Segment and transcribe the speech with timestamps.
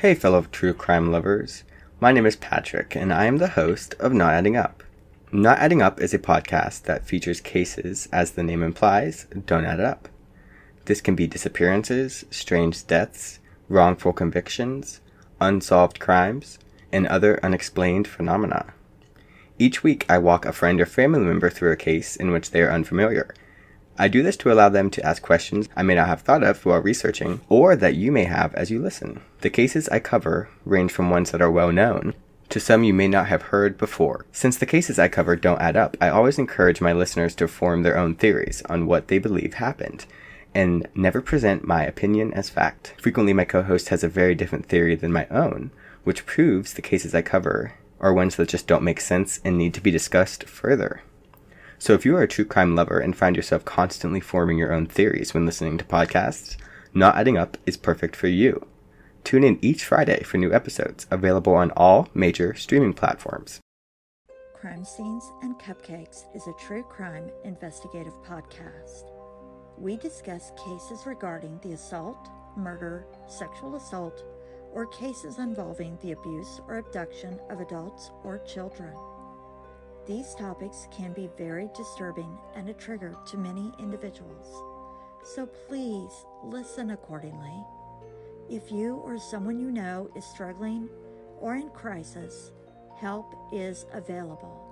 [0.00, 1.62] Hey, fellow true crime lovers.
[2.00, 4.82] My name is Patrick, and I am the host of Not Adding Up.
[5.30, 9.78] Not Adding Up is a podcast that features cases, as the name implies, don't add
[9.78, 10.08] up.
[10.86, 15.02] This can be disappearances, strange deaths, wrongful convictions,
[15.38, 16.58] unsolved crimes,
[16.90, 18.72] and other unexplained phenomena.
[19.58, 22.62] Each week, I walk a friend or family member through a case in which they
[22.62, 23.34] are unfamiliar
[24.00, 26.64] I do this to allow them to ask questions I may not have thought of
[26.64, 29.20] while researching, or that you may have as you listen.
[29.42, 32.14] The cases I cover range from ones that are well known
[32.48, 34.24] to some you may not have heard before.
[34.32, 37.82] Since the cases I cover don't add up, I always encourage my listeners to form
[37.82, 40.06] their own theories on what they believe happened
[40.54, 42.94] and never present my opinion as fact.
[43.02, 45.72] Frequently, my co host has a very different theory than my own,
[46.04, 49.74] which proves the cases I cover are ones that just don't make sense and need
[49.74, 51.02] to be discussed further.
[51.80, 54.84] So if you are a true crime lover and find yourself constantly forming your own
[54.84, 56.58] theories when listening to podcasts,
[56.92, 58.66] Not Adding Up is perfect for you.
[59.24, 63.60] Tune in each Friday for new episodes, available on all major streaming platforms.
[64.54, 69.10] Crime Scenes and Cupcakes is a true crime investigative podcast.
[69.78, 74.22] We discuss cases regarding the assault, murder, sexual assault,
[74.74, 78.92] or cases involving the abuse or abduction of adults or children.
[80.10, 84.60] These topics can be very disturbing and a trigger to many individuals,
[85.22, 86.10] so please
[86.42, 87.64] listen accordingly.
[88.50, 90.88] If you or someone you know is struggling
[91.38, 92.50] or in crisis,
[92.98, 94.66] help is available.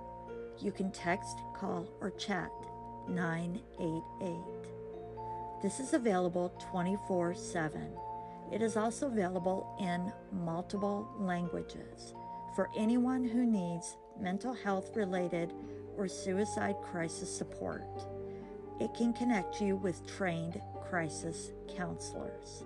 [0.59, 2.51] You can text, call, or chat
[3.07, 4.35] 988.
[5.63, 7.87] This is available 24 7.
[8.51, 12.13] It is also available in multiple languages
[12.57, 15.53] for anyone who needs mental health related,
[15.97, 17.83] or suicide crisis support.
[18.79, 22.63] It can connect you with trained crisis counselors.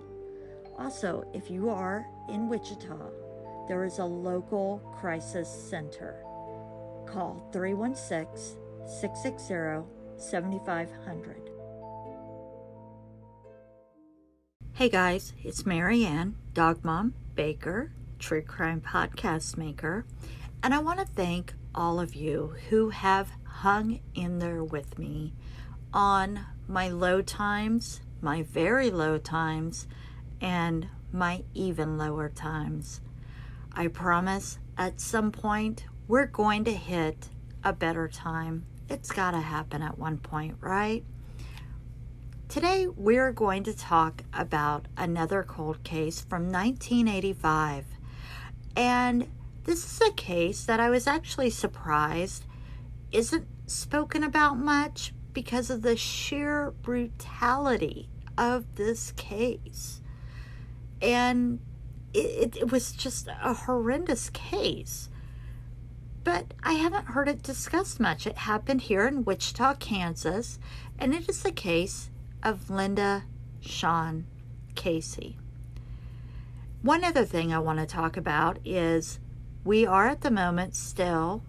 [0.78, 3.10] Also, if you are in Wichita,
[3.68, 6.14] there is a local crisis center.
[7.06, 11.50] Call 316 660 7500.
[14.74, 20.04] Hey guys, it's Maryanne, dog mom, baker, true crime podcast maker,
[20.64, 25.34] and I want to thank all of you who have hung in there with me
[25.92, 29.86] on my low times, my very low times,
[30.40, 33.02] and my even lower times.
[33.74, 37.28] I promise at some point we're going to hit
[37.62, 38.64] a better time.
[38.88, 41.04] It's got to happen at one point, right?
[42.48, 47.84] Today we're going to talk about another cold case from 1985.
[48.76, 49.28] And
[49.64, 52.44] this is a case that I was actually surprised
[53.12, 60.00] isn't spoken about much because of the sheer brutality of this case.
[61.00, 61.60] And
[62.12, 65.08] it, it, was just a horrendous case.
[66.22, 68.26] But I haven't heard it discussed much.
[68.26, 70.58] It happened here in Wichita, Kansas,
[70.98, 72.10] and it is the case
[72.42, 73.24] of Linda
[73.60, 74.26] Shawn
[74.74, 75.36] Casey.
[76.82, 79.18] One other thing I want to talk about is
[79.64, 81.42] we are at the moment still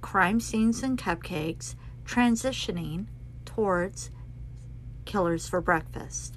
[0.00, 3.06] crime scenes and cupcakes transitioning
[3.44, 4.10] towards
[5.04, 6.36] killers for breakfast.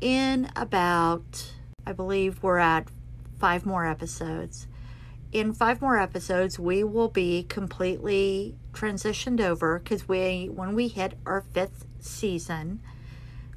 [0.00, 1.52] In about,
[1.84, 2.88] I believe we're at
[3.38, 4.68] five more episodes.
[5.32, 11.18] In five more episodes, we will be completely transitioned over because we, when we hit
[11.26, 12.80] our fifth season,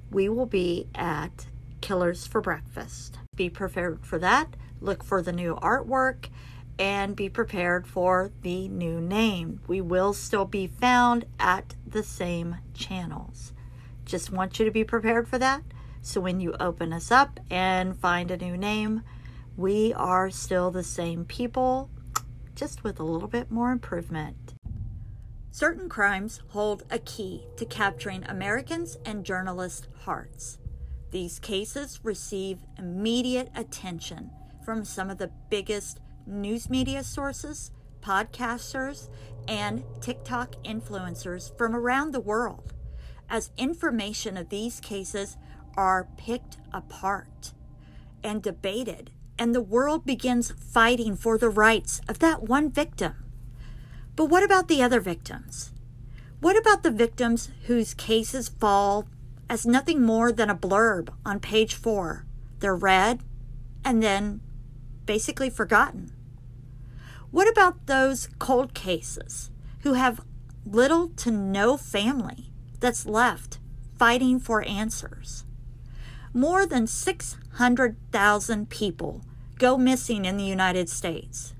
[0.10, 1.46] we will be at
[1.80, 3.20] Killers for Breakfast.
[3.36, 4.56] Be prepared for that.
[4.82, 6.30] Look for the new artwork
[6.80, 9.62] and be prepared for the new name.
[9.68, 13.54] We will still be found at the same channels.
[14.06, 15.62] Just want you to be prepared for that.
[16.02, 19.04] So when you open us up and find a new name,
[19.56, 21.90] we are still the same people,
[22.56, 24.56] just with a little bit more improvement.
[25.52, 30.58] Certain crimes hold a key to capturing Americans and journalists' hearts.
[31.12, 34.32] These cases receive immediate attention
[34.66, 37.72] from some of the biggest news media sources,
[38.02, 39.10] podcasters,
[39.48, 42.74] and TikTok influencers from around the world
[43.30, 45.38] as information of these cases
[45.78, 47.54] are picked apart
[48.24, 53.14] and debated, and the world begins fighting for the rights of that one victim.
[54.16, 55.72] But what about the other victims?
[56.42, 59.08] What about the victims whose cases fall
[59.50, 62.26] as nothing more than a blurb on page four?
[62.60, 63.22] They're read
[63.86, 64.42] and then
[65.06, 66.12] basically forgotten.
[67.32, 69.52] What about those cold cases
[69.82, 70.22] who have
[70.66, 73.60] little to no family that's left
[73.98, 75.46] fighting for answers?
[76.34, 79.22] More than 600,000 people
[79.58, 81.54] go missing in the United States.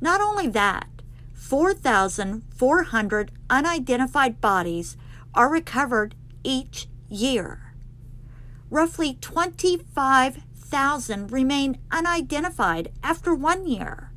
[0.00, 0.88] Not only that,
[1.32, 4.96] 4,400 unidentified bodies
[5.34, 7.74] are recovered each year.
[8.70, 9.14] Roughly
[10.64, 14.10] 25,000 remain unidentified after one year.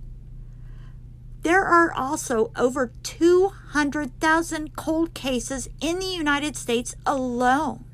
[1.42, 7.86] There are also over 200,000 cold cases in the United States alone.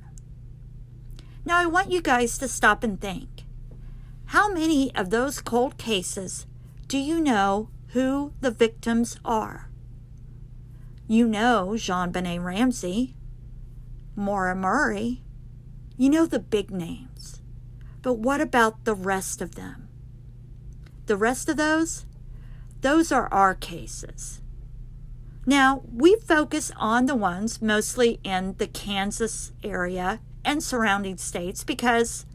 [1.45, 3.43] Now, I want you guys to stop and think.
[4.25, 6.45] How many of those cold cases
[6.87, 9.69] do you know who the victims are?
[11.07, 13.15] You know JonBenét Ramsey,
[14.15, 15.21] Maura Murray.
[15.97, 17.12] You know the big names.
[18.03, 19.87] But what about the rest of them?
[21.07, 22.05] The rest of those?
[22.81, 24.41] Those are our cases.
[25.45, 32.25] Now, we focus on the ones mostly in the Kansas area and surrounding states because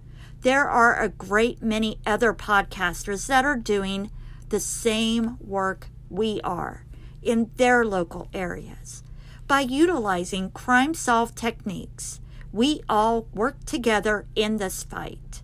[0.40, 4.10] there are a great many other podcasters that are doing
[4.48, 6.86] the same work we are
[7.22, 9.02] in their local areas.
[9.46, 12.20] By utilizing crime solve techniques,
[12.52, 15.42] we all work together in this fight.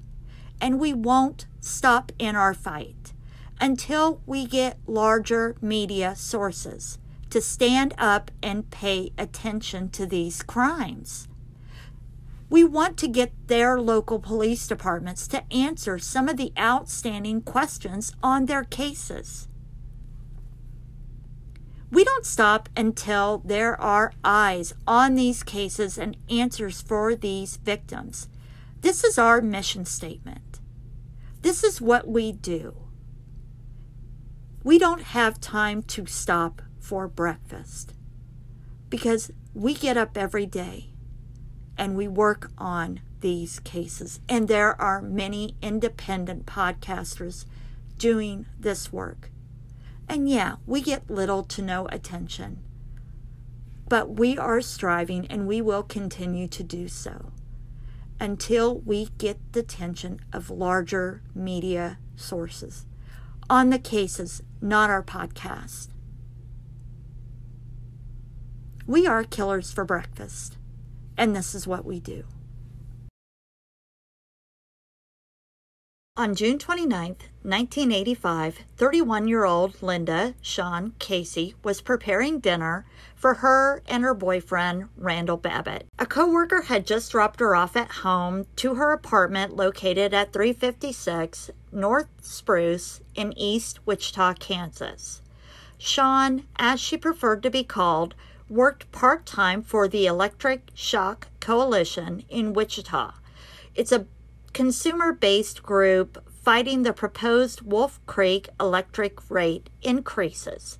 [0.64, 3.12] And we won't stop in our fight
[3.60, 6.96] until we get larger media sources
[7.28, 11.28] to stand up and pay attention to these crimes.
[12.48, 18.14] We want to get their local police departments to answer some of the outstanding questions
[18.22, 19.48] on their cases.
[21.90, 28.28] We don't stop until there are eyes on these cases and answers for these victims.
[28.80, 30.38] This is our mission statement.
[31.44, 32.74] This is what we do.
[34.62, 37.92] We don't have time to stop for breakfast
[38.88, 40.94] because we get up every day
[41.76, 44.20] and we work on these cases.
[44.26, 47.44] And there are many independent podcasters
[47.98, 49.30] doing this work.
[50.08, 52.64] And yeah, we get little to no attention.
[53.86, 57.32] But we are striving and we will continue to do so
[58.24, 62.86] until we get the attention of larger media sources
[63.50, 65.88] on the cases, not our podcast.
[68.86, 70.56] We are killers for breakfast.
[71.16, 72.24] And this is what we do.
[76.16, 83.82] On June 29, 1985, 31 year old Linda Shawn Casey was preparing dinner for her
[83.88, 85.88] and her boyfriend, Randall Babbitt.
[85.98, 91.50] A coworker had just dropped her off at home to her apartment located at 356
[91.72, 95.20] North Spruce in East Wichita, Kansas.
[95.78, 98.14] Shawn, as she preferred to be called,
[98.48, 103.14] worked part time for the Electric Shock Coalition in Wichita.
[103.74, 104.06] It's a
[104.54, 110.78] consumer based group fighting the proposed Wolf Creek electric rate increases.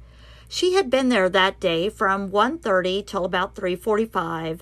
[0.49, 4.61] She had been there that day from 1:30 till about 3:45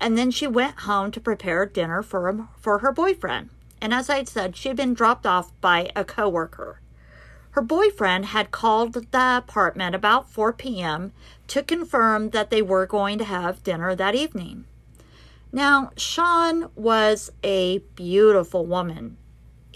[0.00, 3.50] and then she went home to prepare dinner for for her boyfriend.
[3.80, 6.78] And as I said, she had been dropped off by a coworker.
[7.52, 11.12] Her boyfriend had called the apartment about 4 p.m.
[11.48, 14.66] to confirm that they were going to have dinner that evening.
[15.54, 19.18] Now, Shawn was a beautiful woman.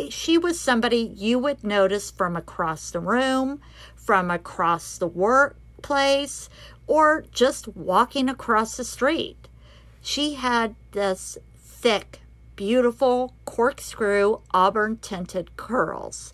[0.08, 3.60] She was somebody you would notice from across the room,
[3.94, 6.48] from across the workplace,
[6.86, 9.48] or just walking across the street.
[10.00, 12.20] She had this thick,
[12.56, 16.32] beautiful corkscrew auburn tinted curls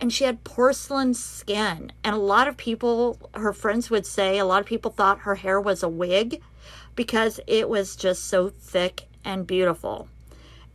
[0.00, 1.92] and she had porcelain skin.
[2.02, 5.34] And a lot of people, her friends would say, a lot of people thought her
[5.36, 6.40] hair was a wig
[7.00, 10.06] because it was just so thick and beautiful.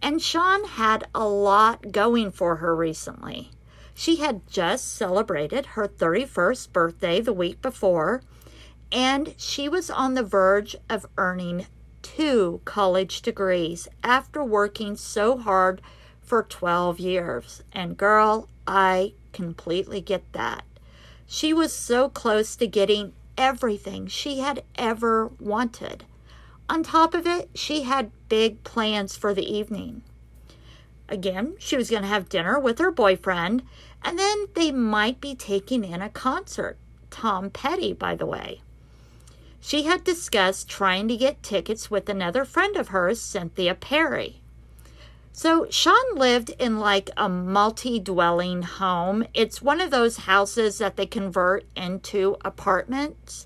[0.02, 3.52] And Shawn had a lot going for her recently.
[3.94, 8.24] She had just celebrated her 31st birthday the week before,
[8.92, 11.68] and she was on the verge of earning
[12.02, 15.80] two college degrees after working so hard
[16.24, 17.62] for 12 years.
[17.72, 20.64] And girl, I completely get that.
[21.28, 26.04] She was so close to getting everything she had ever wanted.
[26.68, 30.02] On top of it, she had big plans for the evening.
[31.08, 33.64] Again, she was going to have dinner with her boyfriend,
[34.04, 36.78] and then they might be taking in a concert.
[37.12, 38.62] Tom Petty, by the way.
[39.62, 44.42] She had discussed trying to get tickets with another friend of hers, Cynthia Perry.
[45.32, 49.26] So Shawn lived in like a multi dwelling home.
[49.34, 53.46] It's one of those houses that they convert into apartments.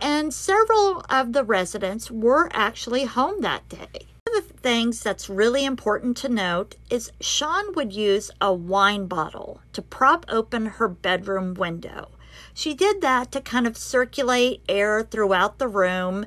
[0.00, 4.06] And several of the residents were actually home that day.
[4.26, 9.06] One of the things that's really important to note is Shawn would use a wine
[9.06, 12.08] bottle to prop open her bedroom window.
[12.54, 16.26] She did that to kind of circulate air throughout the room,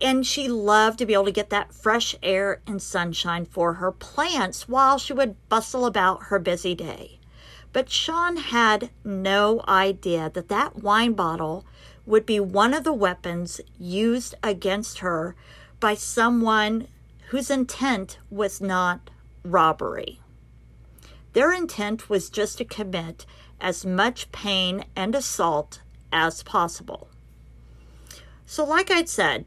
[0.00, 3.92] and she loved to be able to get that fresh air and sunshine for her
[3.92, 7.20] plants while she would bustle about her busy day.
[7.72, 11.66] But Shawn had no idea that that wine bottle
[12.06, 15.34] would be one of the weapons used against her
[15.80, 16.88] by someone
[17.28, 19.10] whose intent was not
[19.44, 20.20] robbery.
[21.32, 23.26] Their intent was just to commit
[23.60, 25.82] as much pain and assault
[26.12, 27.08] as possible.
[28.46, 29.44] So, like I'd said,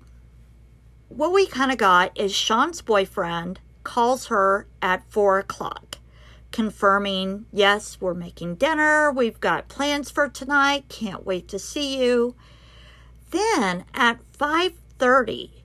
[1.08, 5.89] what we kind of got is Shawn's boyfriend calls her at four o'clock,
[6.52, 12.36] confirming, yes, we're making dinner, we've got plans for tonight, can't wait to see you.
[13.32, 15.64] Then at 5:30,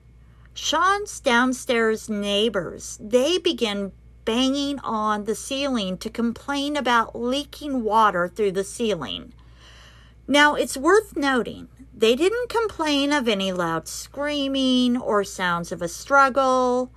[0.53, 3.91] Shawn's downstairs neighbors, they begin
[4.23, 9.33] banging on the ceiling to complain about leaking water through the ceiling.
[10.27, 15.87] Now, it's worth noting they didn't complain of any loud screaming or sounds of a
[15.87, 16.91] struggle.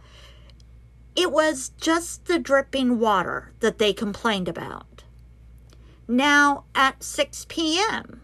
[1.16, 5.04] It was just the dripping water that they complained about.
[6.06, 8.22] Now, at 6 p.m.,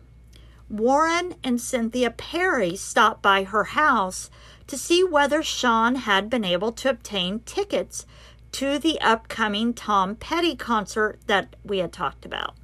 [0.71, 4.31] Warren and Cynthia Perry stopped by her house
[4.67, 8.07] to see whether Shawn had been able to obtain tickets
[8.53, 12.55] to the upcoming Tom Petty concert that we had talked about.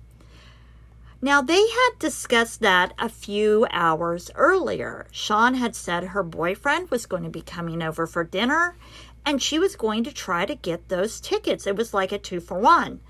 [1.22, 5.06] Now, they had discussed that a few hours earlier.
[5.10, 8.76] Shawn had said her boyfriend was going to be coming over for dinner
[9.24, 11.66] and she was going to try to get those tickets.
[11.66, 13.00] It was like a two for one.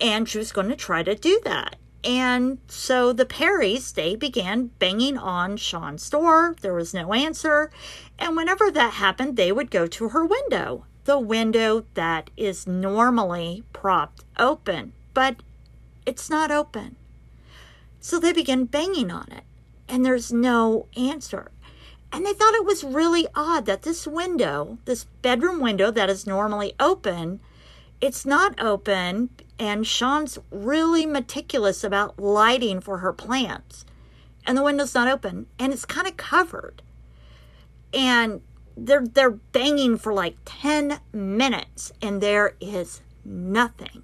[0.00, 1.76] And she was going to try to do that.
[2.04, 6.54] And so the Perrys, they began banging on Shawn's door.
[6.60, 7.70] There was no answer.
[8.18, 13.64] And whenever that happened, they would go to her window, the window that is normally
[13.72, 15.36] propped open, but
[16.06, 16.96] it's not open.
[18.00, 19.44] So they begin banging on it,
[19.88, 21.50] and there's no answer.
[22.12, 26.26] And they thought it was really odd that this window, this bedroom window that is
[26.26, 27.40] normally open,
[28.00, 33.84] it's not open and Shawn's really meticulous about lighting for her plants.
[34.46, 36.82] And the window's not open and it's kind of covered.
[37.92, 38.40] And
[38.76, 44.02] they're they're banging for like 10 minutes and there is nothing.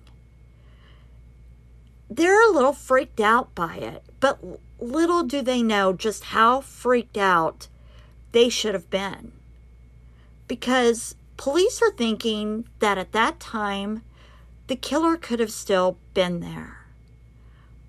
[2.10, 4.38] They're a little freaked out by it, but
[4.78, 7.68] little do they know just how freaked out
[8.34, 9.30] they should have been.
[10.48, 14.02] Because police are thinking that at that time
[14.66, 16.86] the killer could have still been there,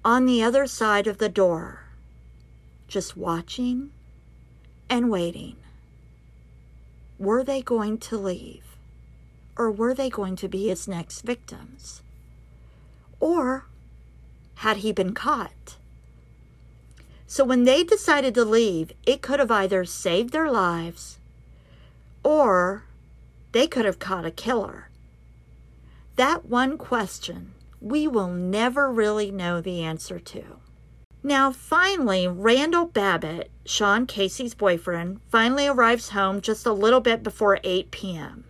[0.04, 1.86] on the other side of the door,
[2.88, 3.90] just watching
[4.88, 5.56] and waiting.
[7.18, 8.64] Were they going to leave?
[9.58, 12.04] Or were they going to be his next victims?
[13.20, 13.66] Or
[14.56, 15.78] had he been caught?
[17.28, 21.18] So when they decided to leave, it could have either saved their lives
[22.24, 22.84] or
[23.52, 24.90] they could have caught a killer.
[26.16, 30.44] That one question we will never really know the answer to.
[31.22, 37.60] Now, finally, Randall Babbitt, Shawn Casey's boyfriend, finally arrives home just a little bit before
[37.64, 38.46] 8 p.m.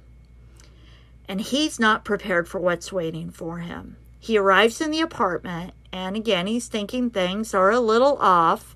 [1.28, 3.98] And he's not prepared for what's waiting for him.
[4.26, 8.76] He arrives in the apartment, and again, he's thinking things are a little off.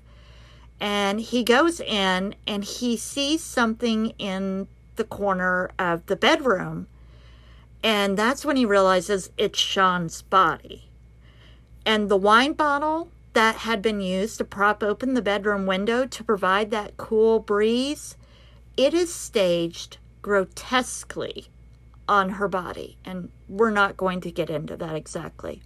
[0.78, 6.86] And he goes in and he sees something in the corner of the bedroom
[7.82, 10.88] and that's when he realizes it's Shawn's body.
[11.86, 16.24] And the wine bottle that had been used to prop open the bedroom window to
[16.24, 18.16] provide that cool breeze,
[18.76, 21.48] it is staged grotesquely
[22.10, 22.98] on her body.
[23.04, 25.62] And we're not going to get into that exactly.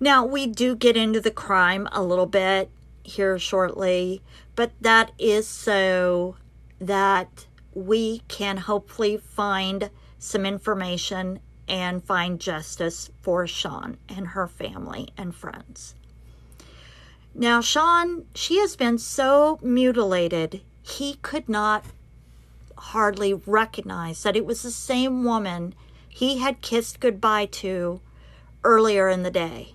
[0.00, 2.68] Now, we do get into the crime a little bit
[3.04, 4.20] here shortly,
[4.56, 6.36] but that is so
[6.80, 11.38] that we can hopefully find some information
[11.68, 15.94] and find justice for Shawn and her family and friends.
[17.32, 21.84] Now, Shawn, she has been so mutilated, he could not
[22.78, 25.74] hardly recognize that it was the same woman
[26.08, 28.00] he had kissed goodbye to
[28.64, 29.74] earlier in the day.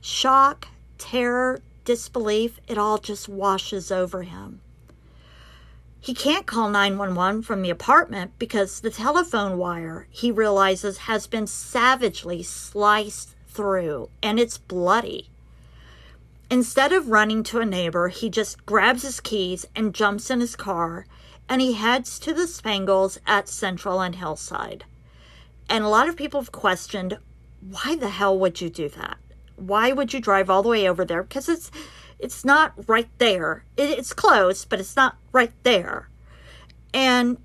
[0.00, 0.68] Shock,
[0.98, 4.60] terror, disbelief, it all just washes over him.
[6.00, 11.48] He can't call 911 from the apartment because the telephone wire, he realizes, has been
[11.48, 15.30] savagely sliced through and it's bloody.
[16.48, 20.54] Instead of running to a neighbor, he just grabs his keys and jumps in his
[20.54, 21.06] car
[21.48, 24.84] and he heads to the Spangles at Central and Hillside.
[25.68, 27.18] And a lot of people have questioned
[27.60, 29.18] why the hell would you do that?
[29.56, 31.22] Why would you drive all the way over there?
[31.22, 31.70] Because it's
[32.18, 33.64] it's not right there.
[33.76, 36.08] It, it's close, but it's not right there.
[36.94, 37.38] And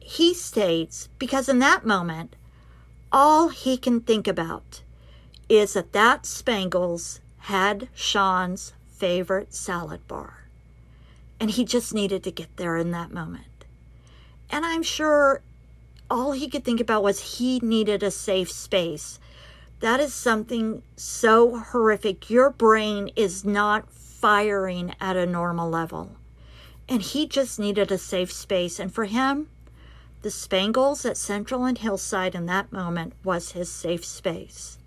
[0.00, 2.36] he states because in that moment,
[3.12, 4.82] all he can think about
[5.48, 10.43] is that that Spangles had Shawn's favorite salad bar.
[11.44, 13.66] And he just needed to get there in that moment.
[14.48, 15.42] And I'm sure
[16.08, 19.18] all he could think about was he needed a safe space.
[19.80, 22.30] That is something so horrific.
[22.30, 26.16] Your brain is not firing at a normal level.
[26.88, 28.80] And he just needed a safe space.
[28.80, 29.50] And for him,
[30.22, 34.78] the Spangles at Central and Hillside in that moment was his safe space.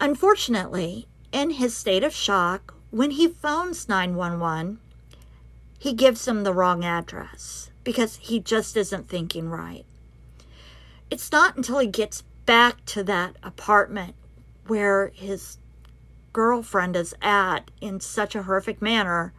[0.00, 4.78] Unfortunately, in his state of shock, when he phones 911,
[5.78, 9.84] he gives him the wrong address because he just isn't thinking right.
[11.10, 14.14] It's not until he gets back to that apartment
[14.66, 15.58] where his
[16.32, 19.32] girlfriend is at in such a horrific manner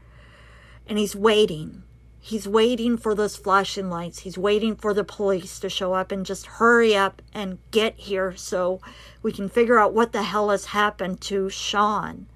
[0.88, 1.84] and he's waiting
[2.22, 4.20] He's waiting for those flashing lights.
[4.20, 8.36] He's waiting for the police to show up and just hurry up and get here
[8.36, 8.82] so
[9.24, 12.28] we can figure out what the hell has happened to Shawn.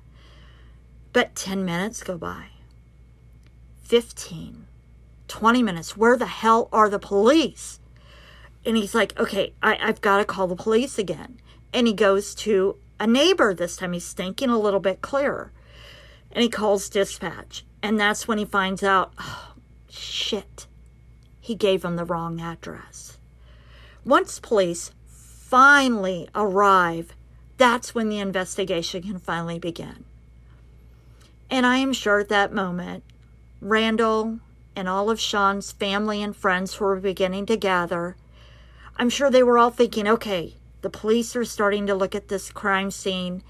[1.12, 2.53] But 10 minutes go by.
[3.84, 4.66] 15,
[5.28, 5.98] 20 minutes.
[5.98, 7.80] Where the hell are the police?
[8.66, 11.40] And he's like, okay, I, I've got to call the police again.
[11.74, 13.94] And he goes to a neighbor this time.
[13.94, 15.52] He's thinking a little bit clearer.
[16.32, 17.66] And he calls dispatch.
[17.82, 19.54] And that's when he finds out, oh,
[19.96, 20.66] Shit.
[21.40, 23.18] He gave him the wrong address.
[24.04, 27.16] Once police finally arrive,
[27.58, 30.06] that's when the investigation can finally begin.
[31.50, 33.04] And I am sure at that moment,
[33.64, 34.40] Randall
[34.76, 38.16] and all of Shawn's family and friends who were beginning to gather,
[38.98, 42.52] I'm sure they were all thinking, okay, the police are starting to look at this
[42.52, 43.44] crime scene,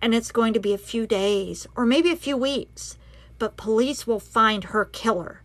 [0.00, 2.96] and it's going to be a few days or maybe a few weeks,
[3.38, 5.42] but police will find her killer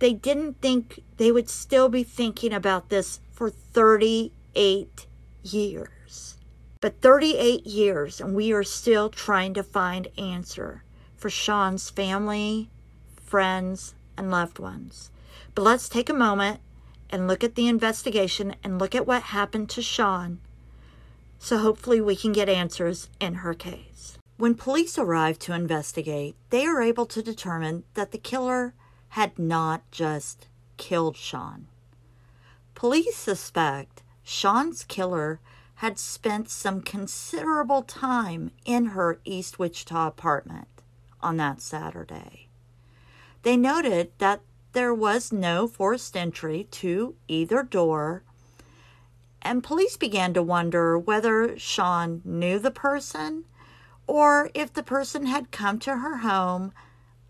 [0.00, 5.06] they didn't think they would still be thinking about this for 38
[5.42, 6.38] years.
[6.80, 10.82] But 38 years, and we are still trying to find answer
[11.16, 12.70] for Shawn's family,
[13.30, 15.12] friends, and loved ones.
[15.54, 16.58] But let's take a moment
[17.10, 20.40] and look at the investigation and look at what happened to Shawn.
[21.38, 24.18] So hopefully we can get answers in her case.
[24.36, 28.74] When police arrive to investigate, they are able to determine that the killer
[29.10, 31.68] had not just killed Shawn.
[32.74, 35.38] Police suspect Shawn's killer
[35.76, 40.68] had spent some considerable time in her East Wichita apartment
[41.22, 42.49] on that Saturday.
[43.42, 44.40] They noted that
[44.72, 48.22] there was no forced entry to either door,
[49.42, 53.44] and police began to wonder whether Shawn knew the person
[54.06, 56.72] or if the person had come to her home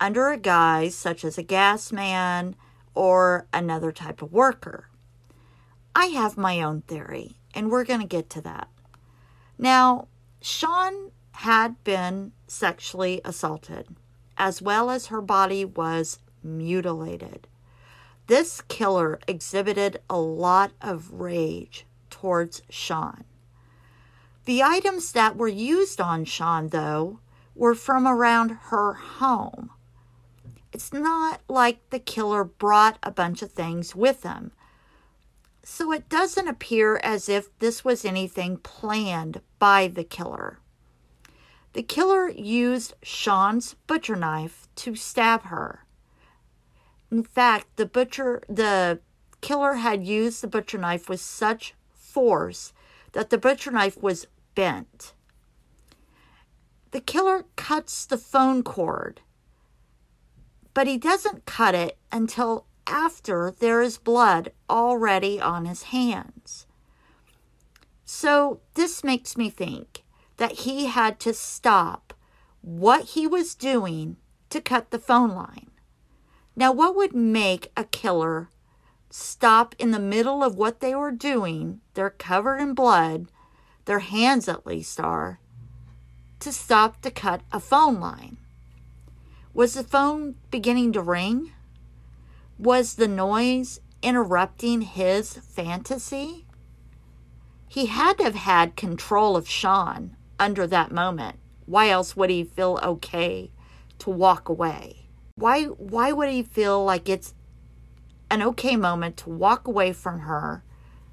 [0.01, 2.57] under a guise such as a gas man
[2.95, 4.89] or another type of worker.
[5.95, 8.69] I have my own theory, and we're going to get to that.
[9.59, 10.09] Now,
[10.41, 13.95] Shawn had been sexually assaulted,
[14.41, 17.47] as well as her body was mutilated.
[18.27, 23.25] This killer exhibited a lot of rage towards Shawn.
[24.47, 27.19] The items that were used on Shawn, though,
[27.55, 29.71] were from around her home.
[30.73, 34.53] It's not like the killer brought a bunch of things with him.
[35.63, 40.60] So it doesn't appear as if this was anything planned by the killer.
[41.73, 45.87] The killer used Shawn's butcher knife to stab her.
[47.11, 49.01] In fact, the butcher the
[49.41, 52.73] killer had used the butcher knife with such force
[53.13, 55.15] that the butcher knife was bent.
[56.91, 59.21] The killer cuts the phone cord
[60.75, 66.67] but he doesn't cut it until after there is blood already on his hands.
[68.05, 70.05] So this makes me think
[70.41, 72.15] that he had to stop
[72.63, 74.17] what he was doing
[74.49, 75.71] to cut the phone line.
[76.57, 78.49] Now, what would make a killer
[79.11, 81.83] stop in the middle of what they were doing?
[81.93, 83.27] They're covered in blood,
[83.85, 85.41] their hands at least are,
[86.39, 88.39] to stop to cut a phone line.
[89.53, 91.53] Was the phone beginning to ring?
[92.59, 96.47] Was the noise interrupting his fantasy?
[97.69, 101.39] He had to have had control of Shawn under that moment.
[101.67, 103.53] Why else would he feel okay
[104.01, 105.07] to walk away?
[105.37, 107.35] Why why would he feel like it's
[108.31, 110.63] an okay moment to walk away from her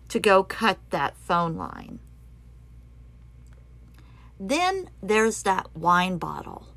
[0.10, 2.00] to go cut that phone line.
[4.40, 6.68] Then there's that wine bottle.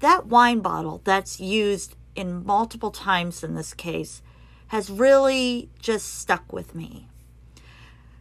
[0.00, 4.22] That wine bottle that's used in multiple times in this case
[4.68, 7.07] has really just stuck with me.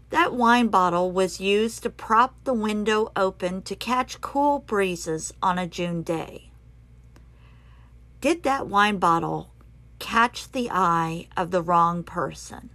[0.10, 5.60] That wine bottle was used to prop the window open to catch cool breezes on
[5.60, 6.52] a June day.
[8.22, 9.52] Did that wine bottle
[10.00, 12.70] catch the eye of the wrong person?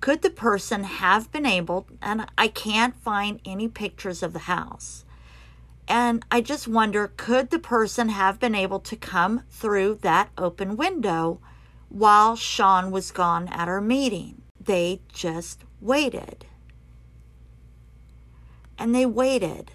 [0.00, 5.04] Could the person have been able, and I can't find any pictures of the house,
[5.88, 10.76] and I just wonder could the person have been able to come through that open
[10.76, 11.40] window
[11.88, 14.43] while Shawn was gone at our meeting?
[14.64, 16.46] They just waited.
[18.78, 19.72] And they waited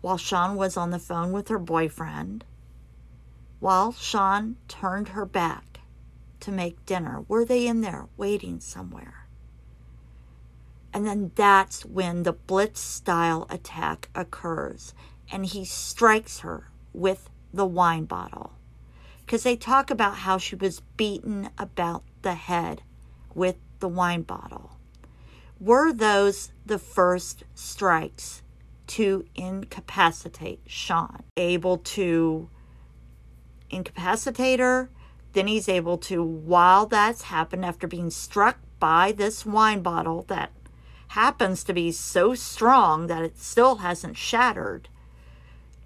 [0.00, 2.44] while Shawn was on the phone with her boyfriend,
[3.58, 5.80] while Shawn turned her back
[6.40, 7.24] to make dinner.
[7.26, 9.26] Were they in there waiting somewhere?
[10.92, 14.94] And then that's when the blitz style attack occurs
[15.30, 18.52] and he strikes her with the wine bottle.
[19.24, 22.82] Because they talk about how she was beaten about the head
[23.36, 24.72] with the wine bottle.
[25.60, 28.42] Were those the first strikes
[28.88, 31.22] to incapacitate Shawn?
[31.36, 32.48] Able to
[33.70, 34.90] incapacitate her?
[35.34, 40.50] Then he's able to, while that's happened, after being struck by this wine bottle that
[41.08, 44.88] happens to be so strong that it still hasn't shattered.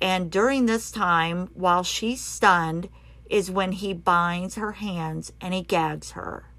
[0.00, 2.88] And during this time, while she's stunned,
[3.28, 6.49] is when he binds her hands and he gags her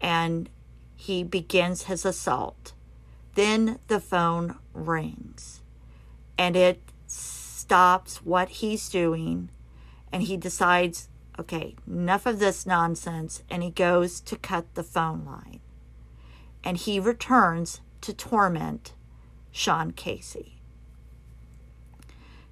[0.00, 0.48] and
[0.96, 2.72] he begins his assault.
[3.34, 5.60] Then the phone rings
[6.36, 9.50] and it stops what he's doing
[10.12, 11.08] and he decides,
[11.38, 15.60] okay, enough of this nonsense, and he goes to cut the phone line.
[16.64, 18.92] And he returns to torment
[19.52, 20.60] Shawn Casey.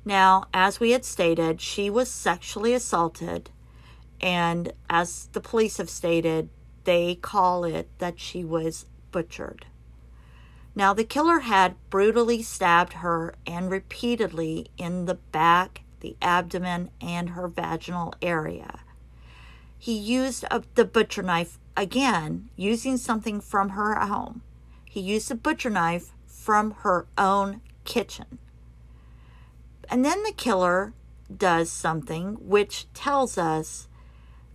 [0.05, 3.51] Now, as we had stated, she was sexually assaulted,
[4.21, 6.49] and as the police have stated,
[6.89, 9.67] they call it that she was butchered.
[10.75, 17.31] Now, the killer had brutally stabbed her and repeatedly in the back, the abdomen, and
[17.31, 18.81] her vaginal area.
[19.79, 24.41] He used a, the butcher knife again, using something from her home.
[24.87, 28.39] He used a butcher knife from her own kitchen.
[29.91, 30.95] And then the killer
[31.37, 33.89] does something which tells us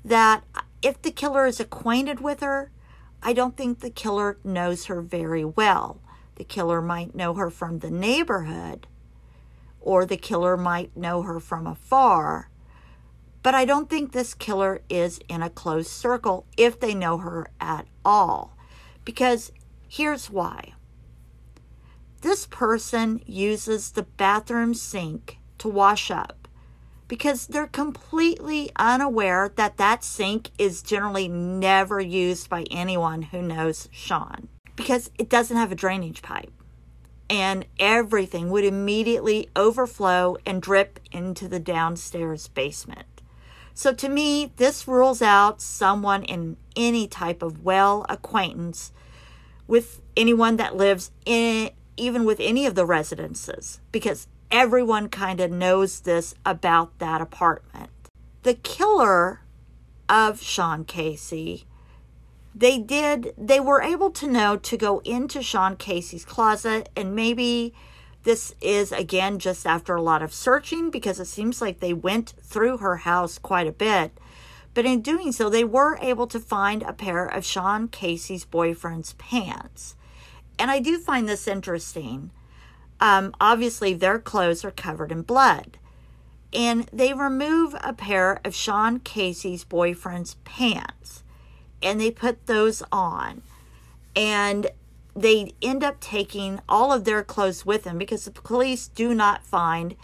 [0.04, 0.43] that
[0.84, 2.69] if the killer is acquainted with her,
[3.22, 6.02] I don't think the killer knows her very well.
[6.36, 8.86] The killer might know her from the neighborhood,
[9.80, 12.50] or the killer might know her from afar.
[13.41, 17.50] But I don't think this killer is in a close circle if they know her
[17.62, 18.58] at all.
[19.06, 19.52] Because
[19.88, 20.74] here's why
[22.22, 26.42] this person uses the bathroom sink to wash up
[27.13, 33.88] because they're completely unaware that that sink is generally never used by anyone who knows
[33.91, 36.52] Shawn because it doesn't have a drainage pipe.
[37.30, 43.21] And everything would immediately overflow and drip into the downstairs basement.
[43.76, 48.91] So, to me, this rules out someone in any type of well acquaintance
[49.67, 55.52] with anyone that lives in, even with any of the residences, because everyone kind of
[55.52, 57.89] knows this about that apartment.
[58.44, 59.42] The killer
[60.08, 61.66] of Shawn Casey,
[62.54, 67.74] they did, they were able to know to go into Shawn Casey's closet, and maybe
[68.22, 72.36] this is again just after a lot of searching because it seems like they went
[72.42, 74.18] through her house quite a bit.
[74.76, 79.13] But in doing so, they were able to find a pair of Shawn Casey's boyfriend's
[79.13, 79.96] pants.
[80.60, 82.32] And I do find this interesting
[83.04, 85.78] um, obviously, their clothes are covered in blood.
[86.54, 91.24] And they remove a pair of Shawn Casey's boyfriend's pants
[91.82, 93.42] and they put those on.
[94.16, 94.68] And
[95.13, 99.46] they end up taking all of their clothes with them because the police do not
[99.46, 99.98] find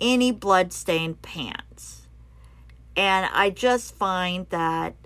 [0.00, 2.08] any blood-stained pants.
[2.96, 4.96] And I just find that,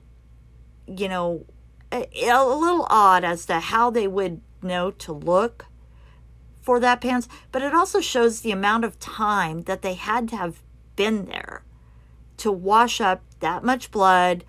[0.87, 1.44] you know,
[1.92, 5.66] a, a little odd as to how they would know to look
[6.66, 10.37] for that pants, but it also shows the amount of time that they had to
[10.37, 10.61] have
[10.96, 11.62] been there
[12.38, 14.44] to wash up that much blood,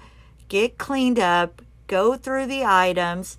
[0.49, 3.37] get cleaned up, go through the items.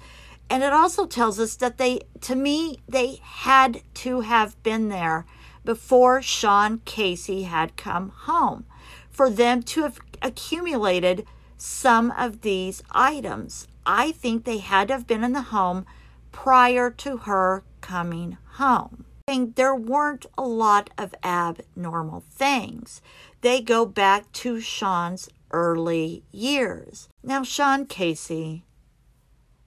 [0.48, 5.26] And it also tells us that they, to me, they had to have been there
[5.64, 8.64] before Shawn Casey had come home
[9.10, 13.66] for them to have accumulated some of these items.
[13.84, 15.84] I think they had to have been in the home
[16.30, 19.04] prior to her coming home.
[19.26, 23.00] And there weren't a lot of abnormal things.
[23.40, 27.08] They go back to Shawn's early years.
[27.22, 28.64] Now, Shawn Casey,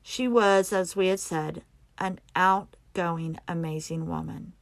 [0.01, 1.63] she was, as we had said,
[1.97, 4.53] an outgoing, amazing woman.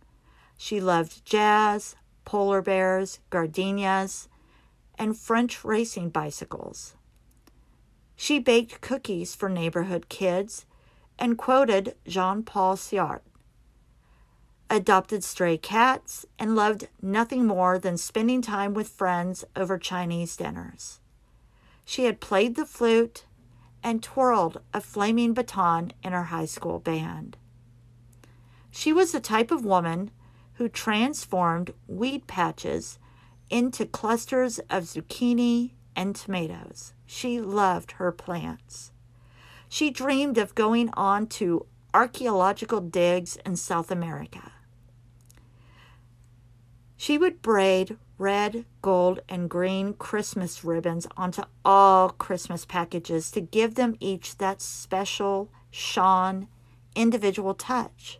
[0.58, 4.28] She loved jazz, polar bears, gardenias,
[4.98, 6.96] and French racing bicycles.
[8.16, 10.66] She baked cookies for neighborhood kids
[11.18, 13.22] and quoted Jean Paul Sartre,
[14.70, 21.00] adopted stray cats, and loved nothing more than spending time with friends over Chinese dinners.
[21.86, 23.26] She had played the flute
[23.84, 27.38] and twirled a flaming baton in her high school band.
[28.70, 30.12] She was the type of woman
[30.54, 33.00] who transformed weed patches
[33.50, 36.94] into clusters of zucchini and tomatoes.
[37.06, 38.92] She loved her plants.
[39.68, 44.52] She dreamed of going on to archaeological digs in South America.
[47.02, 53.76] She would braid red, gold, and green Christmas ribbons onto all Christmas packages to give
[53.76, 56.50] them each that special Shawn
[56.98, 58.20] individual touch.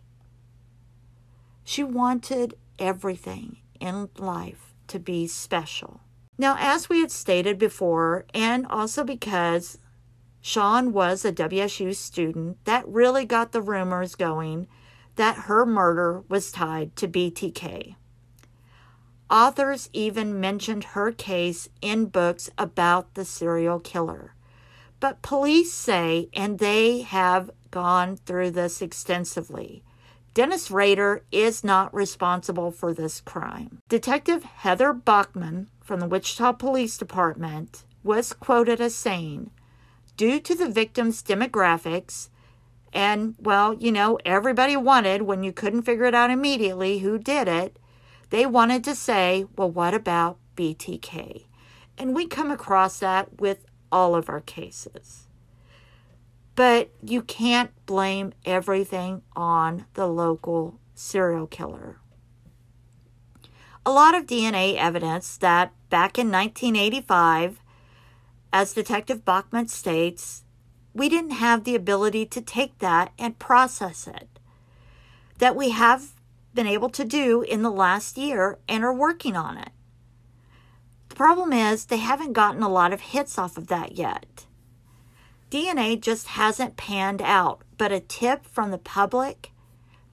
[1.62, 6.00] She wanted everything in life to be special.
[6.38, 9.76] Now, as we had stated before, and also because
[10.40, 14.68] Shawn was a WSU student, that really got the rumors going
[15.16, 17.96] that her murder was tied to BTK.
[19.30, 24.34] Authors even mentioned her case in books about the serial killer.
[24.98, 29.82] But police say, and they have gone through this extensively,
[30.34, 33.80] Dennis Rader is not responsible for this crime.
[33.88, 39.50] Detective Heather Bachman from the Wichita Police Department was quoted as saying,
[40.16, 42.28] due to the victim's demographics,
[42.92, 47.48] and well, you know, everybody wanted when you couldn't figure it out immediately who did
[47.48, 47.76] it,
[48.30, 51.44] they wanted to say, well, what about BTK?
[51.98, 55.26] And we come across that with all of our cases.
[56.54, 61.98] But you can't blame everything on the local serial killer.
[63.84, 67.60] A lot of DNA evidence that back in 1985,
[68.52, 70.44] as Detective Bachman states,
[70.92, 74.28] we didn't have the ability to take that and process it.
[75.38, 76.12] That we have
[76.54, 79.70] been able to do in the last year and are working on it.
[81.08, 84.46] The problem is they haven't gotten a lot of hits off of that yet.
[85.50, 89.50] DNA just hasn't panned out, but a tip from the public,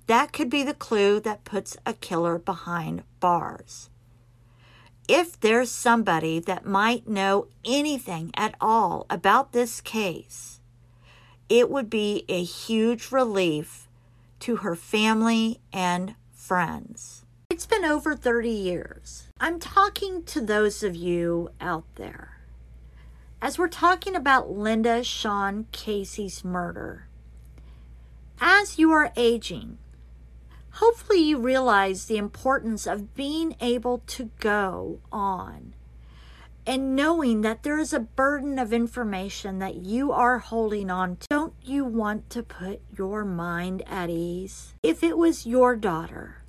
[0.07, 3.89] that could be the clue that puts a killer behind bars.
[5.07, 10.59] If there's somebody that might know anything at all about this case,
[11.49, 13.87] it would be a huge relief
[14.39, 16.15] to her family and
[16.47, 17.25] friends.
[17.49, 19.27] It's been over 30 years.
[19.39, 22.37] I'm talking to those of you out there
[23.41, 27.07] as we're talking about Linda Shawn Casey's murder,
[28.41, 29.77] as you are aging,
[30.71, 35.73] hopefully you realize the importance of being able to go on
[36.67, 41.27] and knowing that there is a burden of information that you are holding on to.
[41.29, 44.73] Don't you want to put your mind at ease?
[44.83, 46.43] If it was your daughter,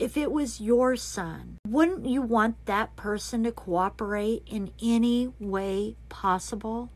[0.00, 5.94] if it was your son, wouldn't you want that person to cooperate in any way
[6.08, 6.90] possible?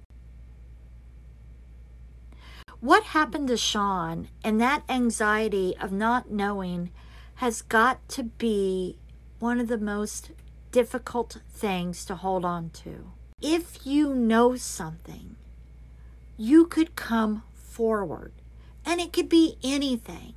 [2.81, 6.91] What happened to Shawn and that anxiety of not knowing
[7.37, 8.99] has got to be
[9.39, 10.33] one of the most
[10.75, 13.13] difficult things to hold on to.
[13.41, 15.37] If you know something,
[16.37, 18.33] you could come forward,
[18.85, 20.35] and it could be anything.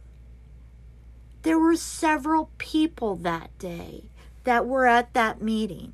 [1.41, 4.11] There were several people that day
[4.43, 5.93] that were at that meeting.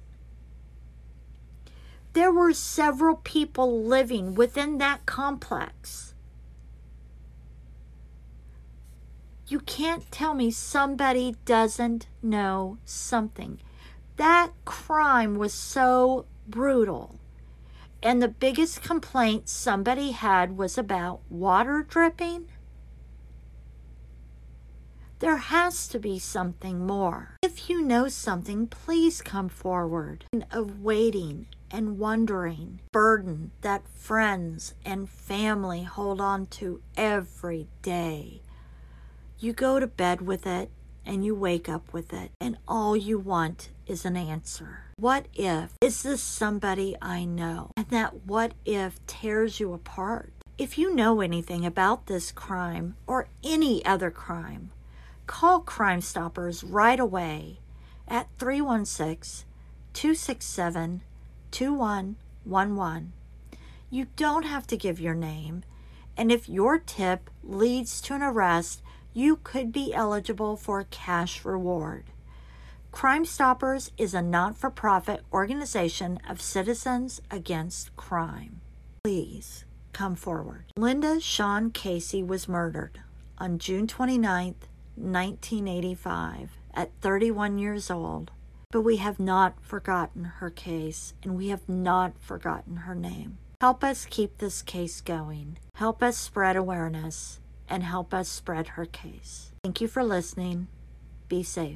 [2.12, 6.14] There were several people living within that complex.
[9.48, 13.62] You can't tell me somebody doesn't know something.
[14.18, 17.20] That crime was so brutal.
[18.02, 22.48] And the biggest complaint somebody had was about water dripping
[25.24, 27.38] there has to be something more.
[27.42, 30.26] If you know something, please come forward.
[30.52, 38.42] Of waiting and wondering, burden that friends and family hold on to every day.
[39.40, 40.70] You go to bed with it
[41.06, 44.86] and you wake up with it, and all you want is an answer.
[44.98, 45.74] What if?
[45.82, 47.72] Is this somebody I know?
[47.76, 50.32] And that what if tears you apart.
[50.58, 54.70] If you know anything about this crime or any other crime,
[55.26, 57.60] call Crime Stoppers right away
[58.08, 59.46] at 316
[59.94, 61.02] 267
[61.52, 63.14] 2111.
[63.90, 65.64] You don't have to give your name,
[66.16, 68.83] and if your tip leads to an arrest,
[69.14, 72.06] you could be eligible for a cash reward.
[72.92, 78.62] Crime Stoppers is a not for profit organization of Citizens Against Crime.
[79.04, 80.66] Please come forward.
[80.78, 83.00] Linda Shawn Casey was murdered
[83.38, 84.56] on June 29,
[84.96, 88.32] 1985, at 31 years old.
[88.72, 93.38] But we have not forgotten her case and we have not forgotten her name.
[93.62, 95.58] Help us keep this case going.
[95.76, 99.52] Help us spread awareness and help us spread her case.
[99.64, 100.68] Thank you for listening.
[101.28, 101.72] Be safe.